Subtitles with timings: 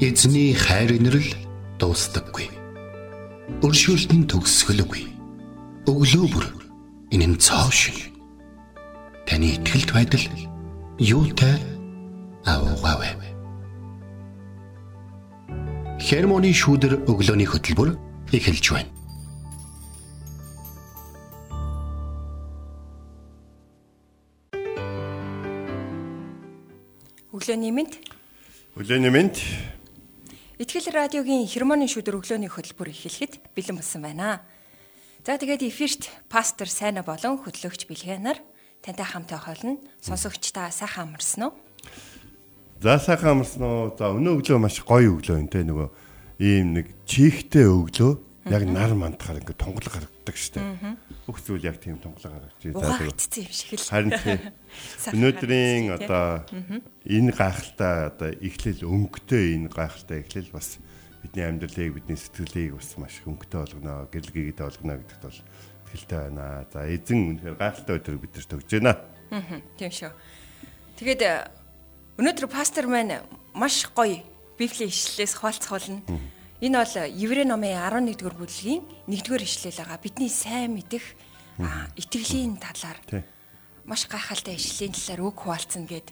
[0.00, 1.26] Эзний хайр инрэл
[1.82, 2.46] дуустдаггүй.
[3.66, 5.10] Өршөөлт нь төгсгөлгүй.
[5.90, 6.46] Өглөө бүр
[7.10, 8.14] энэ нь цоо шиг.
[9.26, 10.22] Таны ихтгэлт байдал
[11.02, 11.58] юутай
[12.46, 13.10] аавгаавэ.
[15.98, 17.98] Хермоны шүүдэр өглөөний хөтөлбөр
[18.30, 18.90] эхэлж байна.
[27.34, 27.98] Өглөөний мэнд.
[28.78, 29.36] Өглөөний мэнд.
[30.58, 34.42] Итгэл радиогийн хермоны шүдэр өглөөний хөтөлбөр эхлэхэд бэлэн болсон байна.
[35.22, 38.42] За тэгээд эфирт пастор Сайна болон хөтлөгч Билгэнаар
[38.82, 39.78] тантай хамт хохолно.
[40.02, 41.52] Сонсогч та сайхан амарсан уу?
[42.82, 43.94] За сайхан амарсан уу?
[43.94, 45.88] За өнөө өглөө маш гоё өглөө энэ нөгөө
[46.42, 48.18] ийм нэг чихтэй өглөө
[48.50, 50.60] яг нар мандахаар ингээд тонголог гаргадаг штэ.
[51.28, 52.96] Бүх зүйл яг тийм тонголог гаргаж байгаа.
[52.98, 53.88] Угаагдсан юм шиг л.
[53.88, 54.40] Харин тийм.
[55.14, 56.44] Өнөөдрийн одоо
[57.04, 60.80] энэ гайхалтай одоо эхлэл өнгөтэй энэ гайхалтай эхлэл бас
[61.22, 65.40] бидний амьдралыг бидний сэтгэлийг бас маш өнгөтэй болгоно, гэрэл гээдэй болгоно гэдэгт бол
[65.88, 66.64] итгэлтэй байна.
[66.72, 68.96] За эзэн үнэхээр гайхалтай өдөр бидэрт өгч байна.
[69.76, 70.12] Тийм шүү.
[70.96, 71.22] Тэгээд
[72.18, 73.22] өнөөдөр пастор маань
[73.54, 74.22] маш гоё
[74.58, 76.02] библийн ишлэлээс хуваалцахуулна
[76.60, 80.02] Энэ бол Еврей номын 11-р бүлгийн 1-р ишлэл байгаа.
[80.02, 81.06] Бидний сайн мэдэх
[81.94, 82.98] итгэлийн талаар
[83.86, 86.10] маш гайхалтай ишлэлийн талаар үг хуваалцсан гэд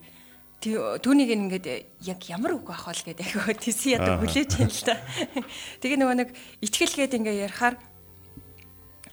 [1.02, 1.66] түүнийг ингээд
[2.06, 5.02] яг ямар үг байх вэ гэдэг яг тийсэн яд хүлээж юм л та.
[5.82, 6.30] Тэгээ нөгөө нэг
[6.62, 7.74] итгэл гээд ингээ ярихаар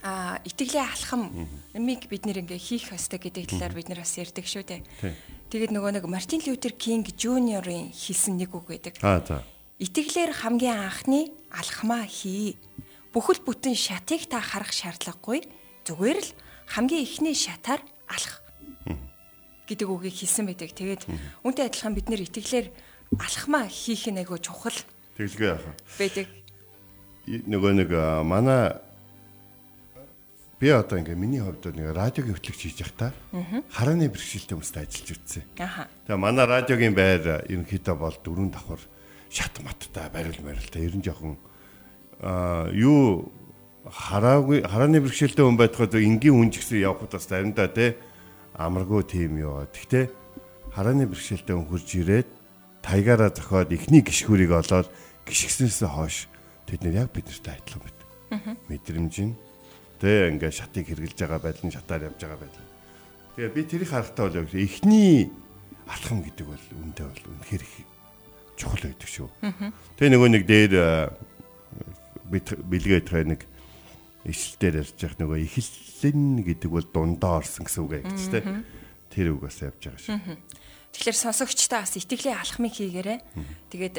[0.06, 4.46] а итгэлийн алхам нэмийг бид нэр ингээ хийх ёстой гэдэг талаар бид нар бас ярьдаг
[4.46, 4.82] шүү дээ.
[5.50, 9.02] Тэгээд нөгөө нэг Мартин Лютер Кинг Жуниорын хэлсэн нэг үг гэдэг.
[9.02, 9.42] Аа за
[9.82, 12.58] Итгэлээр хамгийн анхны алхмаа хий.
[13.10, 15.50] Бүхэл бүтэн шатыг та харах шаардлагагүй.
[15.86, 16.30] Зүгээр л
[16.70, 18.42] хамгийн ихний шатаар алах
[19.66, 20.78] гэдэг үгийг хэлсэн байдаг.
[20.78, 21.04] Тэгээд
[21.42, 22.68] үүнтэй адилхан бид нэр итгэлээр
[23.18, 24.78] алхмаа хийх нь айгүй чухал.
[25.18, 25.74] Тэглэгээ яах вэ?
[25.98, 26.28] Байдаг.
[27.26, 27.90] Нөгөө нэг
[28.28, 28.78] манай
[30.62, 33.12] би одоо ингээ миний хувьд нэг радиогийн хөтлөгч хийж явахдаа
[33.74, 35.44] харааны бэрхшээлтэй хүмүүстэй ажиллаж үзсэн.
[35.60, 35.90] Аха.
[36.08, 38.82] Тэгээ манай радиогийн байр ерөнхийдөө бол дөрөв давхар
[39.34, 41.38] шат маттай барил барилтай ер нь жоохон
[42.22, 43.34] аа юу
[43.90, 47.98] хараагүй харааны бэрхшээлтэй хүн байхад энгийн хүн ч гэсэн явхад бас заримдаа те
[48.54, 49.66] амаргүй тийм юу.
[49.66, 50.06] Гэхдээ
[50.72, 52.30] харааны бэрхшээлтэй хүн хурж ирээд
[52.86, 54.88] таягаараа зохиод ихний гişхүрийг олоод
[55.26, 56.30] гişгснээс хойш
[56.70, 58.00] тэд нэр яг бидэртэй адилхан байт.
[58.70, 59.36] Мэдрэмж нь
[59.98, 62.68] тэ ингээ шатыг хэрглэж байгаа байдлын шатаар явж байгаа байдлаа.
[63.36, 65.32] Тэгээ би тэрийг харахтаа бол ихний
[65.90, 67.93] алхам гэдэг бол үндэ бол үнэхээр их
[68.64, 69.28] чухал байдаг шүү.
[70.00, 70.74] Тэгээ нөгөө нэг дээр
[72.32, 73.44] бэлгээд трай нэг
[74.24, 78.64] ишлэлээр ярьж явах нөгөө эхлэн гэдэг бол дундаа орсон гэсэн үг гэж тийм
[79.12, 80.40] тэр үг бас явж байгаа шүү.
[80.94, 83.20] Тэгэхээр сонсогчдаа бас итгэлийн алхмыг хийгээрэй.
[83.74, 83.98] Тэгээд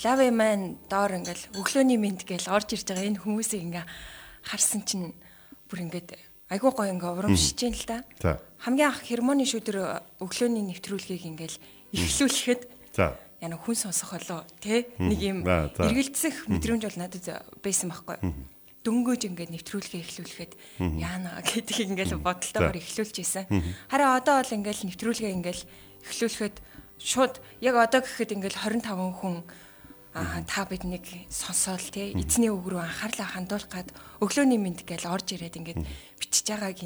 [0.00, 3.84] лавэ маань доор ингээл өглөөний мэд гээл орж ирж байгаа энэ хүмүүсийг ингээ
[4.46, 5.12] харсан чинь
[5.66, 6.14] бүр ингээд
[6.54, 7.84] айгуу гоё ингээ урамшиж जैन л
[8.22, 8.38] да.
[8.62, 11.58] Хамгийн анх хермоны шүдэр өглөөний нэвтрүүлгийг ингээл
[11.98, 12.62] эхлүүлэхэд
[12.94, 17.26] за яна хүн сонсох болоо те нэг юм эргэлзэх мэдрэмж бол надад
[17.60, 18.16] байсан байхгүй.
[18.86, 20.52] Дөнгөж ингээд нэвтрүүлгээ эхлүүлэхэд
[21.02, 21.42] яана?
[21.42, 23.44] гэдгийг ингээд бодолтойгоор эхлүүлж исэн.
[23.90, 25.60] Харин одоо бол ингээд нэвтрүүлгээ ингээд
[26.06, 26.56] эхлүүлэхэд
[27.02, 29.42] шууд яг одоо гэхэд ингээд 25 хүн
[30.16, 33.88] аа та биднийг сонсоол те эзний үг рүү анхаарлаа хандуулах гад
[34.24, 35.80] өглөөний мэд гээл орж ирээд ингээд
[36.16, 36.80] бичиж байгааг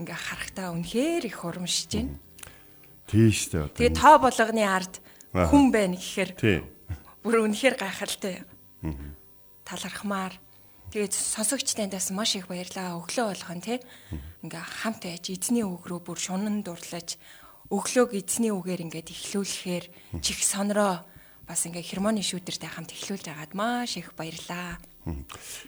[0.00, 2.16] ингээ харахтаа үнэхээр их урамшиж байна.
[3.12, 3.76] Тийш дээ.
[3.76, 6.64] Тэгээ тоо болгоны ард хүн байна гэхээр
[7.24, 8.44] бүр үнэхээр гайхалтай.
[9.64, 10.36] Талархмаар.
[10.92, 13.00] Тэгээд сонсогч таньдаас маш их баярлаа.
[13.00, 13.80] Өглөө болгон тий
[14.44, 17.16] ингээ хамт байж эзний үг рүү бүр шунан дурлаж
[17.72, 21.00] өглөөг эзний үгээр ингээд эхлүүлэхээр чих сонроо.
[21.48, 24.76] Бас ингээ хермоны шүүдэртэй хамт эхлүүлж агаад маш их баярлаа.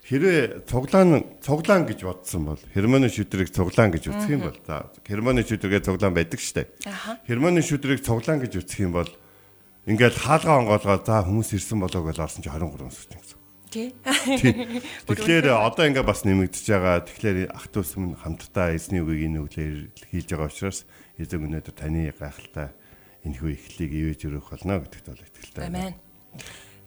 [0.04, 5.42] Хэрвээ цуглаан цуглаан гэж бодсон бол хермоны шүдрийг цуглаан гэж үзэх юм бол за хермоны
[5.42, 6.70] шүдргээ цуглаан байдаг штэ.
[7.26, 9.10] Хермоны шүдрийг цуглаан гэж үзэх юм бол
[9.84, 13.38] Ингээл хаалгаа онгоолгоо за хүмүүс ирсэн болоог л орсон чи 23 өсөж гэсэн.
[13.68, 13.92] Тий.
[15.10, 17.04] Тэгэхээр одоо ингээ бас нэмэгдэж байгаа.
[17.04, 19.76] Тэгэхээр ах トゥ ус минь хамтдаа эзний үгийг энэ үгээр
[20.08, 20.88] хийж байгаа учраас
[21.20, 22.72] эзэн өнөөдөр таны гайхалтай
[23.28, 25.92] энэ хүү эхлэлийг ивэж өрөх болно гэдэгт бол итгэлтэй байна.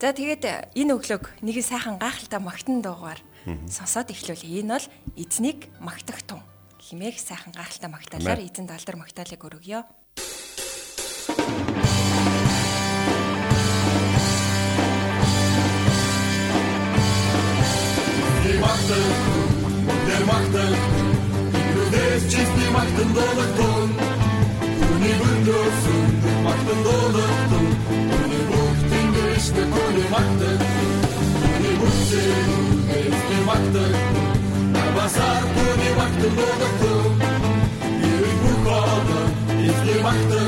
[0.02, 3.22] За тэгээд энэ өглөөг нэг сайхан гайхалтай магтан дуугаар
[3.70, 4.66] сонсоод эхлүүлээ.
[4.66, 6.42] Энэ бол эзнийг магтах тун
[6.82, 9.84] химээх сайхан гайхалтай магтаалаар эзэн далдар магтаалыг өргөё.
[18.68, 19.06] machten,
[20.08, 20.72] der machten,
[21.60, 23.90] Ünides çiftli machten doluktun,
[24.92, 26.08] Uni bündürsün,
[26.46, 27.68] machten doluktun,
[28.18, 30.58] Uni buhtin girişte kuni machten,
[31.54, 32.48] Uni buhtin
[32.90, 33.92] girişte machten,
[34.74, 37.12] Nabasar kuni machten doluktun,
[38.04, 39.20] Yürü bu kaldı,
[39.68, 40.47] izli machten,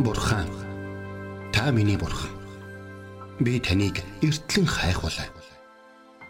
[0.00, 0.48] Бурхан
[1.52, 2.30] та миний бурхан.
[3.38, 5.28] Би таныг эртлэн хайхвалаа.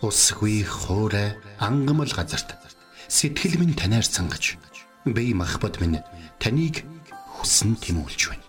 [0.02, 2.58] Усгүй хоорой ангамл газарт
[3.06, 4.58] сэтгэл минь танаар сангаж
[5.06, 6.02] би махбат минь
[6.42, 6.82] таныг
[7.30, 8.42] хүсн тимүүлж байна.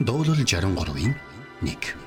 [0.00, 1.16] Дуурал 63-ийн
[1.64, 2.04] 1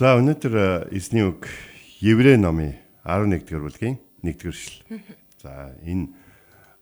[0.00, 1.46] За өнөөдөр э, эзний үг
[2.00, 4.82] Еврей номын 11-р бүлгийн 1-р шил.
[5.42, 6.10] За энэ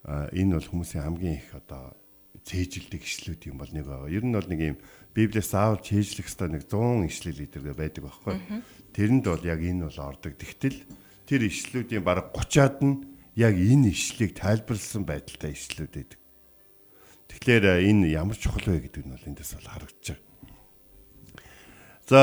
[0.04, 1.96] энэ бол хүмүүсийн хамгийн их одоо
[2.44, 4.08] цээжилдэг ишлүүд юм бол нэг байгаа.
[4.08, 4.78] Ер нь бол нэг юм
[5.12, 8.36] Библиэс заавал чийжлэх хэвээр нэг 100 ишлэл идэргээ байдаг байхгүй.
[8.96, 10.34] Тэрэнд бол яг энэ бол ордог.
[10.38, 10.78] Тэгтэл
[11.28, 12.94] тэр ишлүүдийн бараг 30-аад нь
[13.36, 16.20] яг энэ ишлийг тайлбарлсан байдалтай ишлүүд байдаг.
[17.28, 20.24] Тэгэхээр энэ ямар чухал вэ гэдэг нь бол эндээс бол харагдаж байна.
[22.10, 22.22] За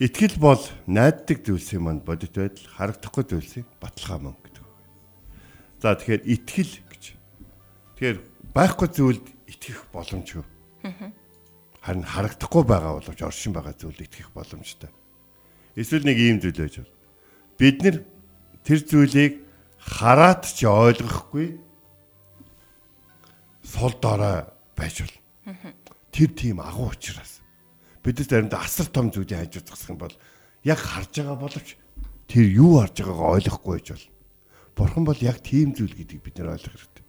[0.00, 4.64] итгэл бол найддаг зүйлсийн манд бодит байдал харагдахгүй зүйлсийн баталгаа мөн гэдэг.
[5.84, 7.04] За тэгэхээр итгэл гэж.
[8.00, 8.18] Тэгэхээр
[8.56, 10.44] байхгүй зүйлд итгэх боломжгүй.
[11.84, 14.88] Харин харагдахгүй байгаа боловч оршин байгаа зүйлд итгэх боломжтой.
[15.76, 16.92] Эсвэл нэг ийм зүйл байж бол
[17.60, 17.96] бид нар
[18.64, 19.44] тэр зүйлийг
[19.76, 21.60] хараад ч ойлгохгүй
[23.68, 25.16] сул дорой байж бол.
[26.08, 27.39] Тэр тийм агуу учраас
[28.04, 30.14] бидэд заримдаа асар том зүйлийг хайж үзэх юм бол
[30.64, 31.76] яг харж байгаа боловч
[32.30, 34.06] тэр юу харж байгаагаа ойлгохгүй байж бол.
[34.76, 37.04] Бурхан бол яг тийм зүйл гэдгийг бид нар ойлгох хэрэгтэй.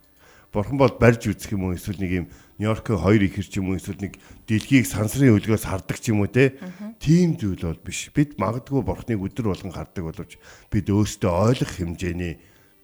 [0.51, 2.25] Бурхан бол барьж үзэх юм уу эсвэл нэг юм
[2.60, 6.27] Нью-Йоркийн хоёр ихэр ч юм уу эсвэл нэг дэлхийг сансрын хөлгөөс хардаг ч юм уу
[6.27, 6.60] те.
[7.00, 8.12] Тийм зүйл бол биш.
[8.12, 10.36] Бид магадгүй Бурханыг өдөр болгон хардаг боловч
[10.68, 12.36] бид өөрсдөө ойлгох хэмжээний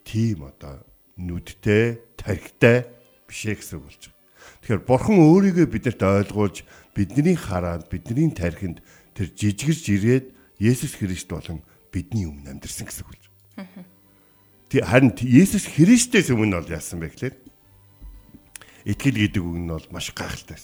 [0.08, 0.80] тийм одоо
[1.20, 2.88] нүдтэй, тархитай
[3.28, 4.16] бишээ гэсэн үг болж байгаа.
[4.64, 6.64] Тэгэхээр Бурхан өөрийгөө бидэрт ойлгуулж
[6.98, 8.82] бидний хараанд, бидний тархинд
[9.14, 10.26] тэр жижигэрч ирээд
[10.58, 11.62] Есүс Христ болон
[11.94, 13.22] бидний өмнө амьдэрсэн гэсэн үг.
[14.66, 17.36] Тэг харин Есүс Христээс өмнө бол яасан бэ гэхээр
[18.90, 20.58] итгэл гэдэг үг нь бол маш гайхалтай.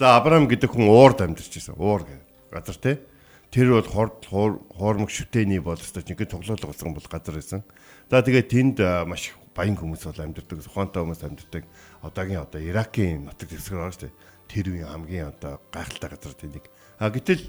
[0.00, 1.76] За Авраам гэдэг хүн уурд амьдарч байсан.
[1.76, 2.92] Уур гэдэг газар те.
[3.52, 3.88] Тэр бол
[4.24, 7.60] хор хоормог шүтээний болстой нэг тоглоом болсон бол газар байсан.
[8.08, 11.64] За тэгээд тэнд маш баян хүмүүс бол амьдардаг, ухаантай хүмүүс амьдардаг.
[12.02, 14.14] Одоогийн одоо Иракийн нутаг дэвсгэр байгаа шүү дээ.
[14.48, 16.66] Тэр үеийн хамгийн одоо гайхалтай газар тэнийг.
[16.98, 17.44] А гэтэл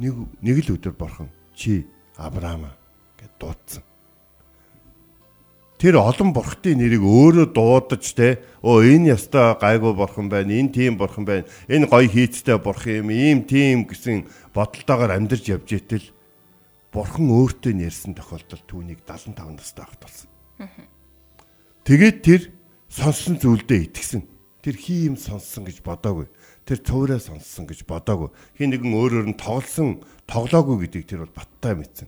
[0.00, 1.86] нэг нэг л өдөр борхон чи
[2.16, 2.74] Авраама
[3.20, 3.84] гэд дуудсан
[5.82, 10.94] тэр олон бурхтын нэрийг өөрөө дуудаж те оо энэ яста гайгүй бурхан байна энэ тийм
[10.94, 14.22] бурхан байна энэ гоё хийцтэй бурхан юм ийм тийм гэсэн
[14.54, 16.06] бодолтойгоор амьдарч явж итэл
[16.94, 20.30] бурхан өөртөө нэрсэн тохиолдолд түүнийг 75 настай авт болсон.
[21.82, 22.42] Тэгээд тэр
[22.86, 24.22] сонссон зүйлдээ итгэсэн.
[24.62, 26.30] Тэр хий юм сонссон гэж бодоагүй.
[26.62, 28.30] Тэр цувраа сонссон гэж бодоагүй.
[28.54, 32.06] Хин нэгэн өөрөөр нь тоглосон, тоглоогүй гэдгийг тэр бол баттай мэдсэн.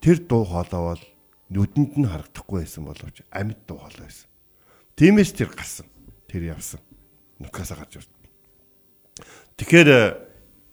[0.00, 1.04] Тэр дуу хоолой бол
[1.52, 4.28] нүдэнд нь харагдахгүй байсан боловч амьд дуу хоолой байсан.
[4.96, 5.84] Тиймээс тэр гарсан.
[6.32, 6.80] Тэр явсан.
[7.36, 8.12] Нукасаа гарч ирд.
[9.60, 10.02] Тэгэхээр э,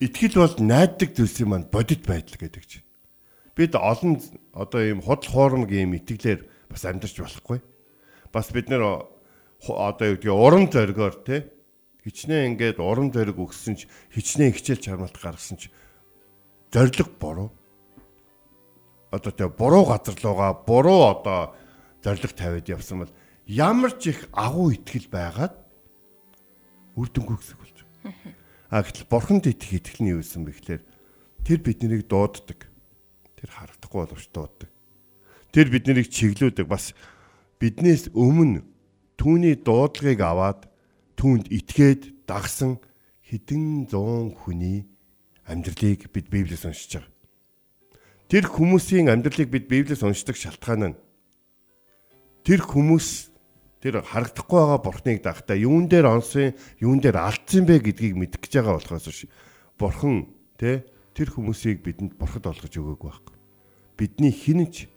[0.07, 2.87] итгэл бол найддаг зүйлсийн маань бодит байдал гэдэг чинь.
[3.59, 4.23] Бид олон
[4.55, 7.59] одоо ийм худал хуурмаг ийм итгэлээр бас амьдарч болохгүй.
[8.31, 9.03] Бас бид нэр
[9.67, 11.51] одоо юу гэдгийг урам зоригоор те
[12.07, 15.67] хичнээн ингээд урам зориг өгсөн ч хичнээн хичээл чармалт гаргасан ч
[16.71, 17.51] зориг буруу.
[19.11, 21.55] Одоо тэгээ буруу газар руугаа буруу одоо
[22.03, 23.13] зориг тавиад явсан бол
[23.45, 25.53] ямар ч их агуу итгэл байгаад
[26.95, 28.15] үр дүнгүй гэсэн болж байна.
[28.69, 30.83] А гэтэл бурханд итгэх итгэл нь юу юм бэ гэхээр
[31.43, 32.69] тэр биднийг дууддаг.
[33.35, 34.69] Тэр харагдахгүй боловч дууддаг.
[35.51, 36.93] Тэр биднийг чиглүүлдэг бас
[37.57, 38.61] биднээс өмнө
[39.19, 40.71] түүний дуудлагыг аваад
[41.19, 42.79] түүнд итгээд дагсан
[43.27, 44.87] хэдэн зуун хүний
[45.43, 47.11] амьдралыг бид Библиэс уншиж байгаа.
[48.31, 50.99] Тэр хүмүүсийн амьдралыг бид Библиэс уншдаг шалтгаан нь
[52.47, 53.35] тэр хүмүүс
[53.83, 58.79] тэр харагдахгүй байгаа бурхныг дагтаа юун дээр онсон, юун дээр алдсан бэ гэдгийг мэдгэж байгаа
[58.79, 59.27] болохоос.
[59.75, 63.35] Бурхан тэ тэр хүмүүсийг бидэнд бурхад олгож өгөөгүй байхгүй.
[63.99, 64.87] Бидний хинэж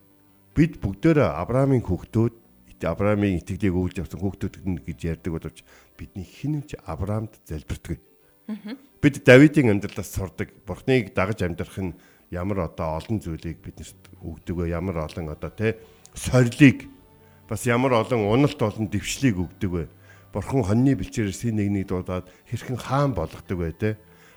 [0.54, 2.41] бид бүгдөө Авраамийн хүүхдүүд
[2.84, 4.54] Авраамийн итгэлийг өгүүлж авсан хүүхдүүд
[4.86, 5.58] гэж ярьдаг боловч
[5.96, 7.98] бидний хинэмж Авраамд залбирдаг.
[9.02, 11.94] Бид Давидын амьдралаас сурдаг Бурхныг дагаж амьдрах нь
[12.30, 14.72] ямар одоо олон зүйлийг биднэрт өгдөг вэ?
[14.72, 15.78] Ямар олон одоо тэ
[16.14, 16.88] сорилыг
[17.48, 19.84] бас ямар олон уналт олон дэвшлийг өгдөг вэ?
[20.32, 23.90] Бурхан хоньны бэлчээрээр син нэгнийг дуудаад хэрхэн хаан болгодог вэ тэ?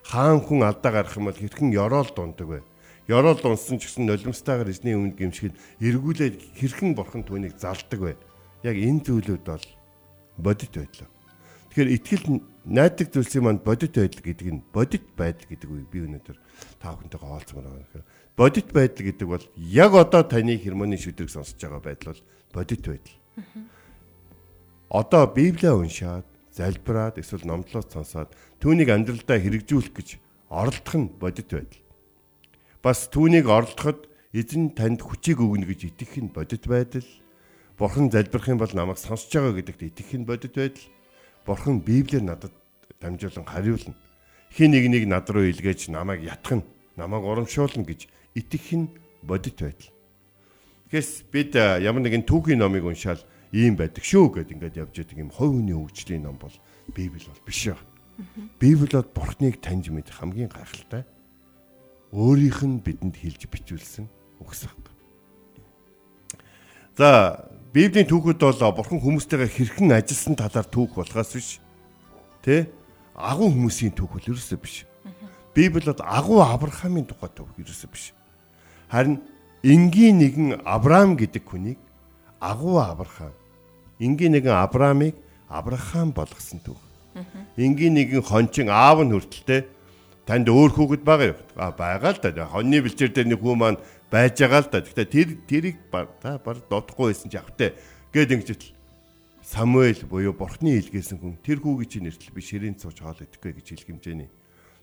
[0.04, 2.60] Хаан хүн алдаа гарах юм бол хэрхэн ёроол дундаг вэ?
[3.08, 8.14] Ёроол дунсан ч гэсэн нулимстайгаар эзний өмнө гимшихэд эргүүлээд хэрхэн бурхан түүнийг залдаг вэ?
[8.66, 9.66] Яг энэ зүйлүүд бол
[10.42, 11.10] бодит байдлаа.
[11.70, 12.26] Тэгэхээр итгэл
[12.66, 16.38] найдаг зүйлсийн манд бодит байдал гэдэг нь бодит байдал гэдэг үгийг би өнөөдөр
[16.82, 17.86] та бүхэнтэйгээ хаалцмаар байна.
[17.86, 22.24] Тэгэхээр бодит байдал гэдэг бол яг одоо таны хермоны шүдрэг сонсож байгаа байдал бол
[22.58, 23.16] бодит байдал.
[24.90, 30.10] Одоо Библийг уншаад, залбираад эсвэл номдлоос сонсоод түүнийг амьдралдаа хэрэгжүүлэх гэж
[30.50, 31.84] оролдох нь бодит байдал.
[32.82, 37.06] Бас түүнийг оролдоход эзэн танд хүчийг өгнө гэж итгэх нь бодит байдал
[37.78, 40.88] Бурхан залбирх юм бол намайг сонсож байгаа гэдэгт итгэх нь бодит байдал.
[41.46, 42.54] Бурхан Библиэр надад
[43.02, 43.96] дамжуулан хариулна.
[44.56, 48.88] Хин нэг нэг над руу илгээж намайг ятгах нь, намайг урамшуулна гэж итгэх нь
[49.22, 49.92] бодит байдал.
[50.88, 53.20] Гэс бид ямар нэгэн түүхийн номыг уншаал
[53.52, 56.56] ийм байдаг шүү гэд ингээд явж байгаа юм хой хүний хөгжлийн ном бол
[56.96, 57.80] Библи бол биш яа.
[58.60, 61.04] Библи бол Бурхныг таньж мэдэх хамгийн гайхалтай
[62.16, 64.08] өөрийнх нь бидэнд хэлж бичүүлсэн
[64.40, 64.88] үгс баг.
[66.96, 71.50] За Библийн түүхүүд бол бурхан хүмүүстэйгээ хэрхэн ажилласан талаар түүх болохоос биш.
[72.40, 72.72] Тэ?
[73.12, 74.88] Агуу хүмүүсийн түүх бол ерөөсөө биш.
[75.52, 78.16] Библи бол агуу Авраамийн тухай түүх ерөөсөө биш.
[78.88, 79.20] Харин
[79.60, 81.76] энгийн нэгэн Авраам гэдэг хүнийг
[82.40, 83.36] агуу Авраам.
[84.00, 85.20] Энгийн нэгэн Авраамыг
[85.52, 86.80] Авраам болгосон түүх.
[87.60, 89.68] Энгийн нэгэн хончин аав нь хүртэлтэй
[90.24, 91.40] танд өөр хүүхэд байгаа юу?
[91.60, 92.48] А байгаа л да.
[92.48, 93.84] Хоньны бэлчээр дээр нэг хүү маань
[94.16, 94.80] байж байгаа л да.
[94.80, 97.76] Гэхдээ тэр тэрийг та бар додохгүй байсан ч явтай
[98.16, 98.72] гэд ингэж
[99.44, 103.68] Самуэль буюу Бурхны илгээсэн хүн тэр хүүгийн чинь нэртэл би ширээн цууч хоол идэхгүй гэж
[103.78, 104.30] хэлэх хэмжээний.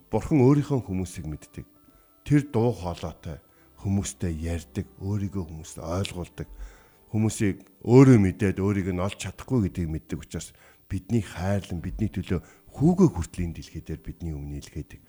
[0.06, 1.66] Бурхан өөрийнхөө хүмүүсийг мэддэг.
[2.22, 3.42] Тэр дуу хоолойтой
[3.82, 6.48] хүмүүстэй ярьдаг, өөрийгөө хүмүүст ойлгуулдаг.
[7.10, 10.54] Хүмүүсийг өөрөө мэдээд өөрийг нь олж чадахгүй гэдгийг мэддэг учраас
[10.86, 12.38] бидний хайрлан бидний төлөө
[12.70, 15.00] хүүгээ хүртлийн дэлхий дээр бидний өмнө илгээдэг.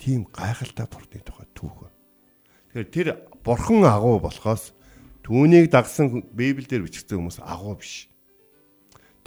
[0.00, 1.92] Тийм гайхалтай бурхны тухай түүх.
[2.72, 3.08] Тэгэхээр тэр
[3.44, 4.72] бурхан агуу болохоос
[5.20, 8.08] түүнийг дагсан Библиэлд бичигдсэн хүмүүс агуу биш.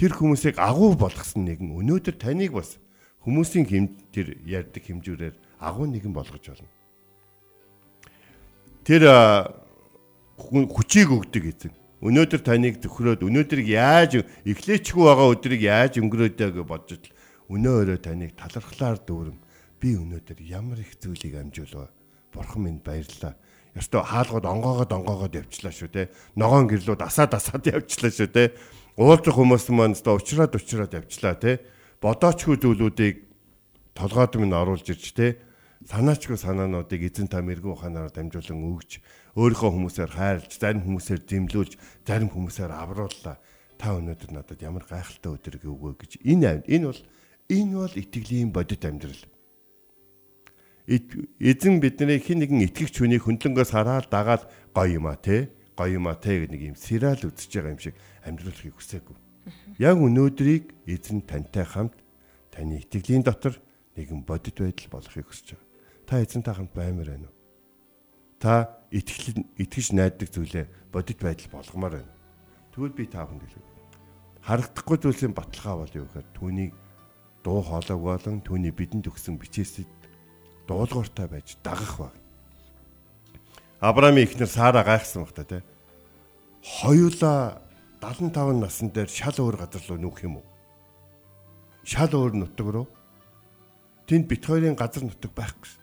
[0.02, 2.82] Тэр хүмүүсийг агуу болгосон нэгэн өнөөдөр таныг бас
[3.22, 6.74] хүмүүсийн хэм тэр ярьдаг хэмжүүрээр агуу нэгэн болгож болно.
[8.82, 9.06] Тэр
[10.42, 11.74] хүчийг өгдөг эзэн.
[12.02, 17.02] Өнөөдөр таныг төхрөөд өнөөдөр яаж эхлээчгүй байгаа өдрийг яаж өнгөрөөдөө гэж бодож
[17.54, 19.38] өнөө өрөө таныг талархлаар дүүрэн
[19.78, 21.94] би өнөөдөр ямар их зүйлийг амжуулва
[22.36, 23.40] Бурхан минь баярлалаа.
[23.76, 26.12] Ёстой хаалгууд онгоогоод онгоогоод явчлаа шүү те.
[26.36, 28.52] Ногоон гэрлүүд асаад асаад явчлаа шүү те.
[29.00, 31.64] Уулзах хүмүүс маань өстой уучраад уучраад явчлаа те.
[32.04, 33.16] Бодоочгүй зүйлүүдийг
[33.96, 35.40] толгойд минь оруулж ирж те.
[35.88, 39.04] Санаачгүй санаануудыг эзэн та мэрэгүү ухаанаар дамжуулан өгч
[39.36, 41.74] өөрийнхөө хүмүүсээр хайрлж, зарим хүмүүсээр зэмлүүлж,
[42.08, 43.38] зарим хүмүүсээр аврууллаа.
[43.76, 47.02] Та өнөөдөр надад ямар гайхалтай өдрийг өгөө гэж энэ энэ бол
[47.52, 49.35] энэ бол итгэлийн бодит амьдрал
[50.86, 56.08] эзэн бидний хин нэгэн итгэгч хүний хөндлөнгөөс хараад дагаад гоё юм а те гоё юм
[56.08, 59.18] а те гэх нэг юм сериал үзэж байгаа юм шиг амьдруулахыг хүсээгүй.
[59.82, 61.98] Яг өнөөдрийг эзэн тантай хамт
[62.54, 63.58] таны итгэлийн дотор
[63.98, 65.70] нэгэн бодит байдал болохыг хүсэж байгаа.
[66.06, 67.36] Та эзэнтэй хамт баймаар байна уу?
[68.40, 72.14] Та итгэл итгэж найддаг зүйлээ бодит байдал болгомоор байна.
[72.72, 73.66] Тэгвэл би та бүхэнд хэлээ.
[74.46, 76.74] Харагдахгүй зүйлсийн баталгаа бол юу гэхээр түүнийг
[77.42, 79.90] дуу хоолойг болон түүний бидэнд өгсөн бичээсэд
[80.68, 82.14] дуулууртай байж дагах баг.
[83.80, 85.62] Авраамийн эхнэр Сара гайхсан баг та тий.
[86.64, 87.62] Хоёулаа
[88.02, 90.46] 75 насн дээр шал өөр газар руу нүүх юм уу?
[91.86, 92.88] Шал өөр нутаг руу.
[94.06, 95.82] Тэнд бит хоёрын газар нутаг байх гэсэн.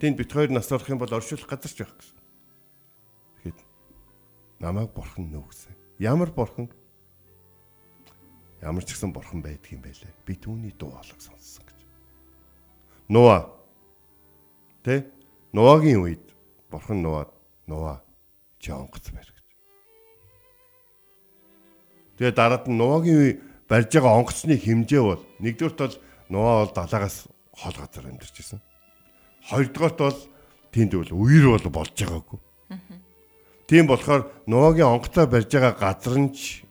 [0.00, 2.16] Тэнд бит хоёр нас орох юм бол оршуулах газар ч байх гэсэн.
[3.44, 3.60] Тэгэхэд
[4.60, 5.72] намайг бурхан нүүгсэн.
[6.00, 6.68] Ямар бурхан?
[8.60, 10.12] Ямар ч гэсэн бурхан байдаг юм байлээ.
[10.24, 11.80] Би түүний дуу хоолойг сонссон гэж.
[13.08, 13.55] Нуа.
[14.86, 15.02] Тэ?
[15.50, 16.22] Нуагийн үед
[16.70, 17.26] бурхан нуа
[17.66, 18.06] нуа
[18.62, 19.46] жонгоц барь гэж.
[22.22, 25.96] Тэгээ дараад нь нуагийн барьж байгаа онгоцны хэмжээ бол нэгдүгürt бол
[26.30, 28.62] нуа бол далаагаас хол газар амьдарч ирсэн.
[29.50, 30.20] Хоёрдугаарт бол
[30.70, 32.38] тэнд бол үер бол болж байгаагүй.
[33.66, 36.62] Тийм болохоор нуагийн онгоцоо барьж байгаа газар нь ч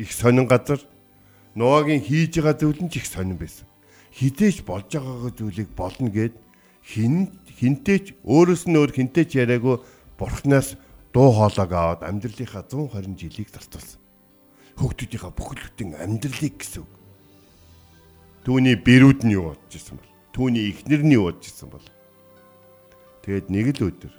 [0.00, 0.80] их сонин газар
[1.54, 3.68] Ноагийн хийж байгаа зүйл нь ч их сонирн байсан.
[4.16, 6.32] Хизээч болж байгаа зүйлийг болно гэд
[6.80, 7.28] хин
[7.62, 9.78] хинтээч өөрөөс нь өөр хинтээч яриаггүй
[10.18, 10.74] бурхнаас
[11.14, 14.02] дуу хоолойг аваад амьдралынхаа 120 жилийг зарцуулсан.
[14.82, 16.92] Хөгтүүдийнхаа бүхэл бүтэн амьдралыг гэсэн үг.
[18.42, 20.10] Түүний бэрүүд нь юу бодож ирсэн бол?
[20.34, 21.86] Түүний эхнэр нь юу бодож ирсэн бол?
[23.22, 24.14] Тэгэд нэг л өдөр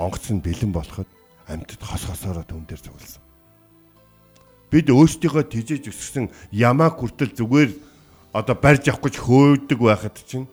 [0.00, 1.06] онгоц нь бэлэн болоход
[1.46, 3.22] амьтад хос хосоороо түн дээр цугласан
[4.70, 7.70] бид өөрсдийнхөө тижээж өсгсөн ямаа хүртэл зүгээр
[8.32, 10.46] одоо барьж авах гэж хөөдөг байхад чинь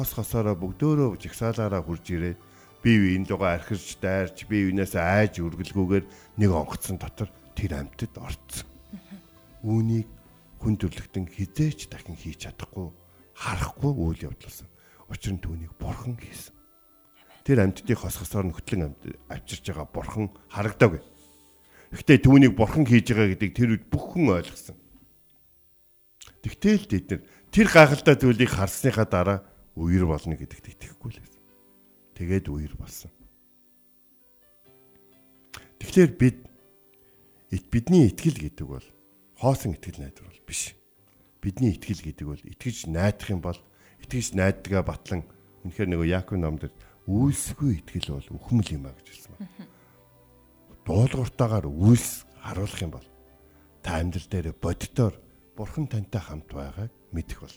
[0.00, 2.38] хос хосоороо бүгдөөрөө жигсаалаараа хурж ирээд
[2.80, 6.04] бие биеийн лугаа архирч дайрч бие биенээс айж үргэлгүйгээр
[6.40, 8.64] нэг онгоцсон дотор тэр амьтад орцсон.
[9.60, 10.08] Үүнийг
[10.56, 12.88] хүн төрлөختөн хизээч дахин хийж чадахгүй
[13.36, 14.72] харахгүй үйл явдлсан.
[15.12, 16.56] Учир нь түүнийг бурхан хийсэн.
[17.44, 18.96] Тэр амьтдыг хос хосоор нөхтлөн
[19.28, 21.04] авчирч байгаа бурхан харагдаг.
[21.92, 24.80] Гэхдээ түүнийг бурхан хийж байгаа гэдгийг тэр үед бүх хүн ойлгосон.
[26.40, 27.22] Тэгтэл тэд нар
[27.52, 29.40] тэр гайхалтай зүйлийг харсныхаа дараа
[29.80, 31.42] үер болно гэдэгт итгэхгүй л байсан.
[32.14, 33.10] Тэгээд үер болсон.
[35.80, 36.36] Тэгэхээр бид
[37.72, 38.86] бидний итгэл гэдэг бол
[39.40, 40.76] хоосон итгэл найдвар бол биш.
[41.40, 43.58] Бидний итгэл гэдэг бол итгэж найдах юм бол
[44.04, 45.24] итгэж найдгаа батлан
[45.64, 46.72] үнэхээр нөгөө Яаков номдэр
[47.08, 49.80] үйлсгүй итгэл бол үхмэл юм а гэж хэлсэн байна
[50.90, 53.06] дуулууртаагаар үйлс харуулах юм бол
[53.82, 55.14] та амьдрал дээр боддоор
[55.54, 57.56] бурхан тантай хамт байгааг мэдэх бол.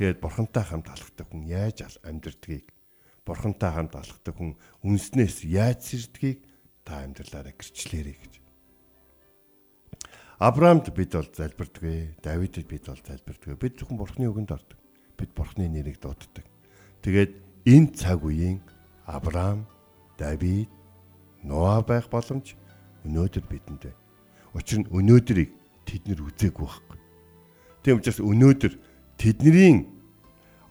[0.00, 2.72] Тэгээд бурхантай хамт алхдаг хүн яаж амьдрдгийг
[3.28, 6.40] бурхантай хамт алхдаг хүн үнснээс яаж сэрдгийг
[6.88, 8.34] та амьдралаараа гэрчлээрэй гэж.
[10.40, 13.60] Авраамд бид бол залбирдгүй, Давидэд бид бол залбирдгүй.
[13.60, 14.80] Бид зөвхөн бурхны үгэнд ордог.
[15.20, 16.48] Бид бурхны нэрийг дууддаг.
[17.04, 17.36] Тэгээд
[17.68, 18.64] энэ цаг үеийн
[19.04, 19.68] Авраам,
[20.16, 20.72] Давид,
[21.44, 22.56] Ноа байх боломж
[23.04, 24.00] өнөөдөр бидэнд байна.
[24.56, 25.52] Учир нь өнөөдрийг
[25.84, 26.98] тэд нар үзээгүй байхгүй.
[27.84, 28.72] Тийм учраас өнөөдөр
[29.20, 29.84] тэдний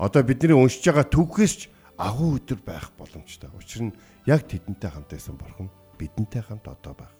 [0.01, 1.61] одоо бидний уншиж байгаа түүхээс ч
[2.01, 3.53] агуу өдөр байх боломжтой.
[3.53, 3.93] Учир нь
[4.25, 7.13] яг тэдэнтэй хамт байсан бурхан бидэнтэй хамт одоо байх.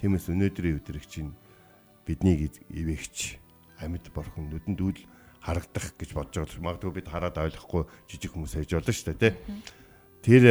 [0.00, 1.36] Тиймээс өнөөдрийн өдрийг чинь
[2.08, 3.36] бидний ивэгч
[3.84, 5.00] амьд бурхан нүдэнд үл
[5.44, 6.64] харагдах гэж бодож байгаа.
[6.64, 9.36] Магадгүй бид хараад ойлгохгүй жижиг хүмүүс хайж болно шүү дээ, тэ.
[10.24, 10.44] Тэр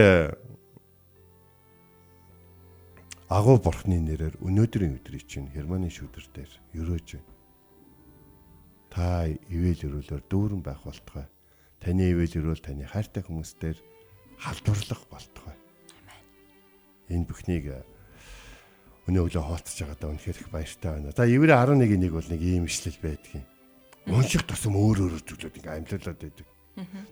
[3.32, 7.39] агуу бурхны нэрээр өнөөдрийн өдрийг чинь Германы шүүдэр дээр өрөөж байна.
[8.90, 11.30] Та ивэл өрөөлөөр дүүрэн байх болтугай.
[11.80, 13.78] Таны ивэл өрөөл таны хайртай хүмүүстээр
[14.42, 15.56] халдварлах болтугай.
[17.10, 17.82] Энэ бүхнийг э,
[19.06, 21.14] өнөө өглөө хаалтж байгаадаа үнэхээр их баяртай байна.
[21.14, 23.46] За 11-ийн нэг бол нэг ийм ишлэл байдгийн.
[24.10, 26.48] Унших тусам өөр өөр зүйлүүд ингээм амьдралаад байдаг.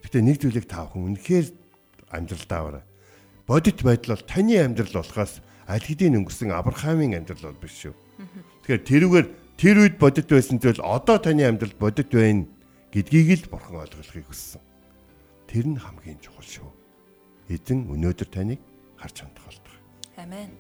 [0.02, 1.48] Гэтэ нэг зүйлийг та бүхэн үнэхээр
[2.10, 2.86] амьдралдаа аваарай.
[3.46, 7.94] Бодит байдал бол таны амьдрал болохоос аль хэдийн өнгөрсөн Авраамийн амьдрал бол биш шүү.
[8.64, 12.46] Тэгэхээр тэрүүгээр тэр үед бодит байсан зүйл одоо таны амьдрал бодит байна
[12.94, 14.62] гэдгийг л бурхан ойлгохыг хүссэн.
[15.50, 16.70] Тэр нь хамгийн чухал шүү.
[17.50, 18.62] Эзэн өнөөдөр таныг
[19.02, 19.74] харж хандах болдог.
[20.18, 20.54] Амен.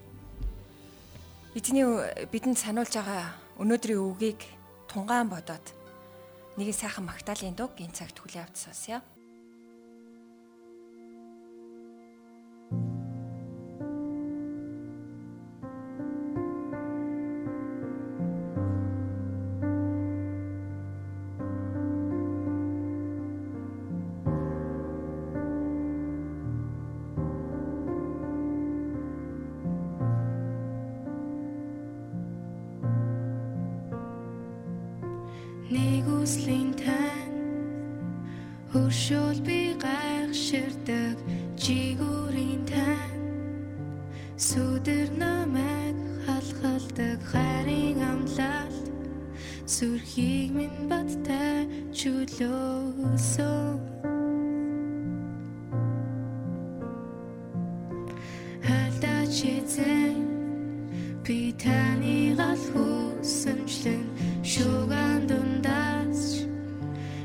[1.53, 1.85] Эзний
[2.33, 4.41] бидэнд сануулж байгаа өнөөдрийн үгийг
[4.89, 5.65] тунгаан бодоод
[6.57, 9.01] нэг сайхан магтаалын дуг энэ цагт хүлээ авч сонсъё.
[50.47, 53.79] Тэрийг минь баттай чөлөөсөн
[58.63, 60.15] Хальтаа чицэн
[61.25, 64.07] би таны гал хүсэмжлэн
[64.51, 66.47] шугаан дундаас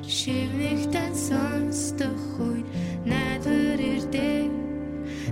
[0.02, 2.66] шивнэгтэн сонсдох үед
[3.06, 4.50] найдвар ирдэг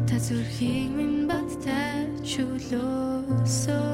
[0.07, 3.90] та зүрхийг минь баттай чөлөөсөн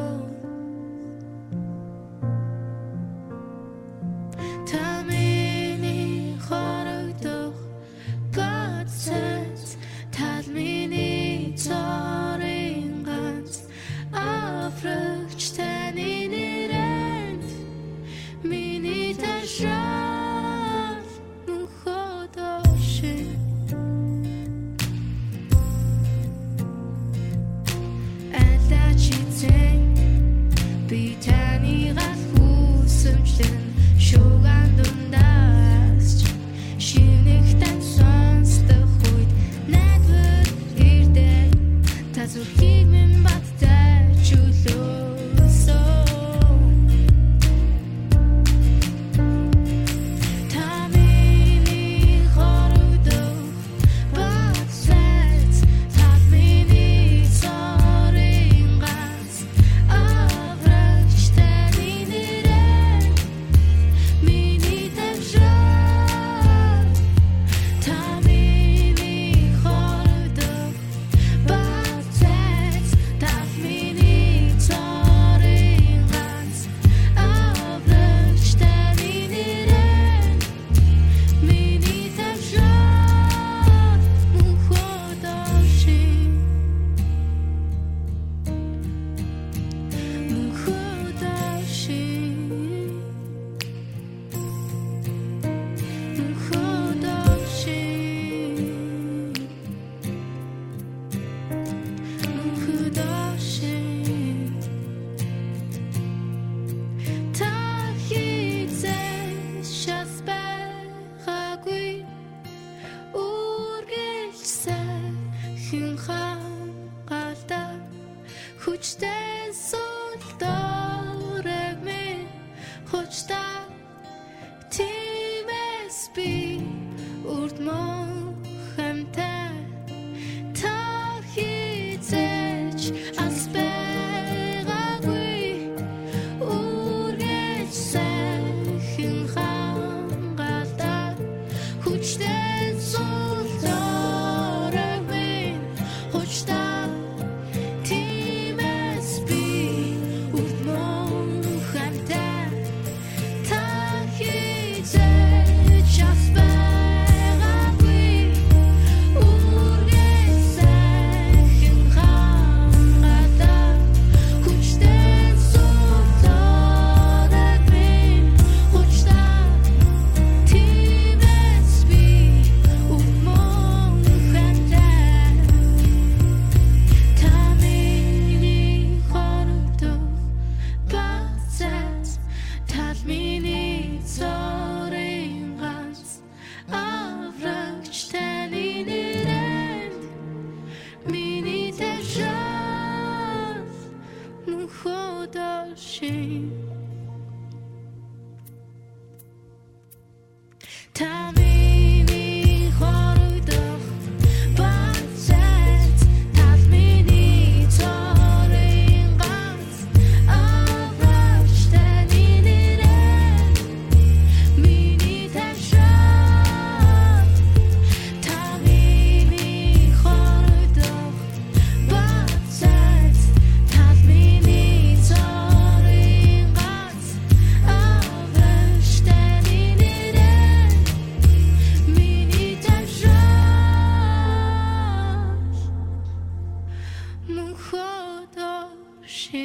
[239.06, 239.38] За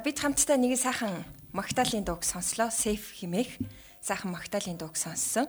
[0.00, 2.72] бид хамтдаа нэг сайхан магтаалын дууг сонслоо.
[2.72, 3.60] Сейф химээх
[4.00, 5.44] сайхан магтаалын дууг сонссон.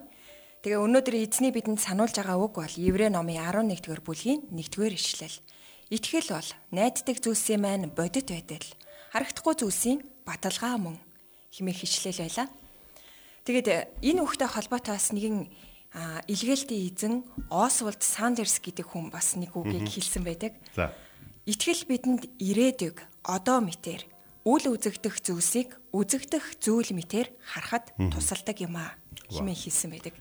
[0.59, 5.39] Тэгээ өнөөдөр эзний бидэнд сануулж байгаа үг бол Еврей номын 11-р бүлгийн 1-р ишлэл.
[5.87, 8.67] Итгэл бол найддаг зүйлсийн маань бодит байдал.
[9.15, 10.99] Харагдахгүй зүйлсийн баталгаа мөн
[11.55, 12.51] химээх ишлэл байлаа.
[13.47, 15.47] Тэгээд энэ үгтэй холбоотой бас нэгэн
[15.95, 17.15] а илгээлтийн эзэн
[17.47, 20.59] Освальд Сандерс гэдэг хүн бас нэг үгийг хэлсэн байдаг.
[20.75, 20.91] За.
[21.47, 24.03] Итгэл бидэнд ирээдүг одоо мэтэр
[24.43, 28.99] үл үзэгдэх зүйлсийг үзэгдэх зүйл мэтэр харахад тусалдаг юм аа
[29.31, 30.13] хэмээн хэлсэн байдаг.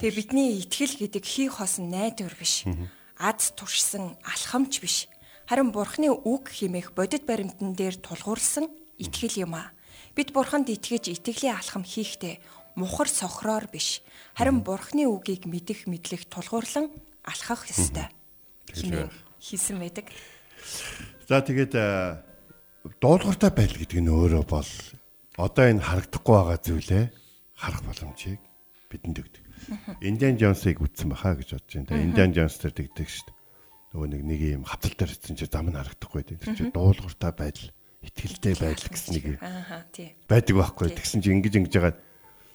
[0.00, 2.64] Тэгээ бидний итгэл гэдэг хий хосон найдвар биш.
[3.20, 5.06] Аз туршсан алхамч биш.
[5.46, 9.70] Харин бурхны үг хэмээх бодит баримтан дээр тулгуурласан итгэл юм аа.
[10.18, 12.42] Бид бурханд итгэж итгэлийн алхам хийхдээ
[12.78, 14.00] мухар сохроор биш.
[14.38, 16.94] Харин бурхны үгийг мэдэх мэдлэх тулгуурлан
[17.26, 18.06] алхах ёстой.
[19.42, 20.06] хийсэн байдаг.
[21.28, 22.22] За тэгээд э,
[23.02, 24.70] дуулууртай байдал гэдэг нь өөрөө бол
[25.38, 27.04] одоо энэ харагдахгүй байгаа зүйлээ
[27.54, 28.40] харах боломжийг
[28.90, 29.44] бидэнд өгдөг.
[30.02, 32.02] Индиан Джонсыг үтсэн баха гэж бодож байна.
[32.02, 33.36] Индиан Джонс тэр тэгдэг шүү дээ.
[33.94, 36.38] Нөгөө нэг нэг юм хавтал дээр хэвсэн чи зам нь харагдахгүй дээ.
[36.42, 37.68] Тэр чи дуулууртай байдал,
[38.02, 39.26] ихтгэлтэй байдал гэсэн нэг
[40.26, 40.88] байдаг байхгүй.
[40.94, 41.98] Тэгсэн чи ингэж ингэж яагаад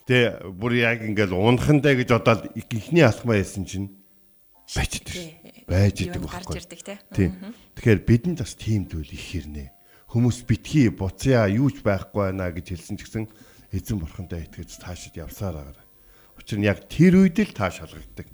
[0.08, 3.88] тэгээ бүр яг ингээл унахандаа гэж бодоод ихний алхмаа хэлсэн чинь
[4.74, 5.16] байж идэг.
[5.68, 6.60] Байж идэг байхгүй.
[7.16, 7.32] Тийм.
[7.80, 9.72] Тэгэхээр бидэнд бас тийм зүйл их хэрнэ.
[10.12, 13.26] Хүмүүс битгий буцаа юу ч байхгүй байна гэж хэлсэн ч гэсэн
[13.74, 15.86] эзэн бурхандаа итгэж таашид явсаар байгаа.
[16.38, 18.28] Учир нь яг тэр үед л тааш халгагддаг.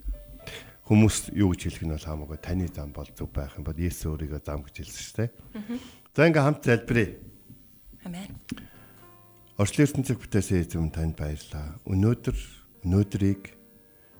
[0.89, 4.09] Хүмүүс юу гэж хэлэх нь бол хамаагүй таны зам бол зөв байх юм бол Есүс
[4.09, 5.29] өөрийгөө зам гэж хэлсэн шүү дээ.
[6.17, 7.09] За ингээм хамт залбирая.
[8.03, 8.27] Амен.
[9.59, 11.83] Орчлын ертөнцөг бүтээсэн эзэм танд баярлалаа.
[11.83, 12.37] Өнөөдөр
[12.87, 13.59] өнөөдрийг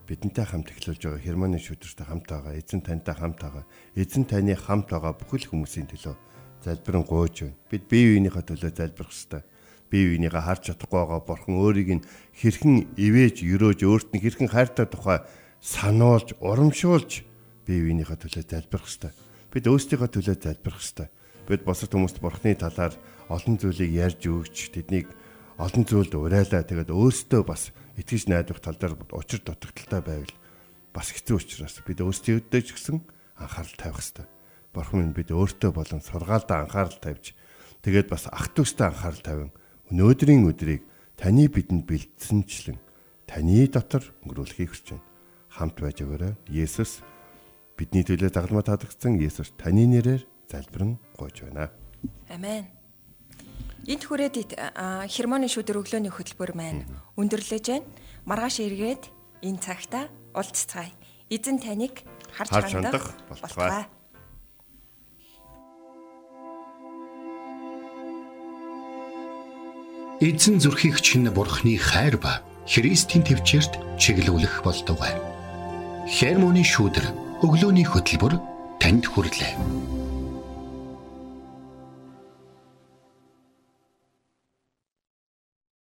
[0.04, 2.60] бидэнтэй хамт эхлүүлж байгаа Германы шүдэртэй хамт байгаа.
[2.60, 3.64] Эзэн тантай хамт байгаа.
[3.96, 6.12] Эзэн таны хамт байгаа бүхэл хүмүүсийн төлөө
[6.60, 7.56] залбирэн гуйж байна.
[7.72, 9.40] Бид бие биенийхээ төлөө залбирх ёстой.
[9.88, 12.04] Бие биенийгээ харж чадахгүй байгаа бурхан өөрийг нь
[12.36, 15.24] хэрхэн ивэж, өрөөж, өөрт нь хэрхэн хайртай тухай
[15.64, 17.24] сануулж, урамшуулж
[17.64, 19.16] бие биенийхээ төлөө залбирх ёстой.
[19.48, 21.08] Бид өөрсдийнхөө төлөө залбирх ёстой.
[21.48, 22.92] Бид босод хүмүүст бурхны талаар
[23.32, 25.08] олон зүйлийг ярьж өгч тэднийг
[25.60, 27.68] олон зүйлд урайлаа тэгээд өөрсдөө бас
[28.00, 30.34] итгэж найдвах тал дээр учир дутагдaltaй байвал
[30.96, 33.04] бас хэцүү учраас бид өөрсдөө ч гэсэн
[33.36, 34.26] анхаарал тавих хэрэгтэй.
[34.72, 37.36] Бурхан минь бид өөртөө болон сургаалдаа анхаарал тавьж
[37.84, 39.50] тэгээд бас ах トゥ устай анхаарал тавин
[39.92, 40.82] өнөөдрийн өдрийг
[41.20, 42.78] таны бидэнд бэлдсэнчлэн
[43.28, 45.04] таны дотор өнгөрүүлэхийг хүсэж байна.
[45.50, 46.34] Хамт байж өгөөрэй.
[46.48, 47.04] Есүс
[47.76, 51.68] бидний төлөө дагалмаа таадагцсан Есүс таны нэрээр залбирэн гуйж байна.
[52.32, 52.79] Амен.
[53.88, 54.60] Энд хүрээд
[55.08, 56.84] хермоны шүдэр өглөөний хөтөлбөр маань
[57.16, 57.88] өндөрлөж байна.
[58.28, 59.08] Маргааш эргээд
[59.40, 60.92] энэ цагта уулзцгаая.
[61.32, 62.04] Эзэн таныг
[62.36, 63.88] харж хандах болтугай.
[70.20, 75.16] Эзэн зүрхийг чинь бурхны хайр ба Христийн төвчөрт чиглүүлэх болтугай.
[76.04, 78.36] Хермоны шүүдэр өглөөний хөтөлбөр
[78.76, 79.99] танд хүрэлээ.